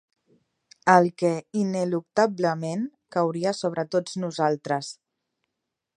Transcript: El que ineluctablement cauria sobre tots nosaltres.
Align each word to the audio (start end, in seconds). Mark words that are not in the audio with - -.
El 0.93 1.09
que 1.21 1.31
ineluctablement 1.63 2.89
cauria 3.17 3.55
sobre 3.61 3.87
tots 3.97 4.19
nosaltres. 4.25 4.91